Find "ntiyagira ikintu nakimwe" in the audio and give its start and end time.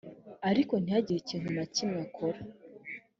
0.79-1.99